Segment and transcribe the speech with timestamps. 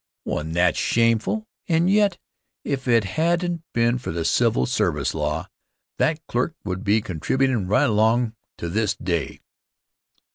[0.25, 1.45] Wasn't that shameful?
[1.67, 2.17] And yet,
[2.63, 5.47] if it hadn't been for the civil service law,
[5.99, 9.41] that clerk would be contributin' right along to this day.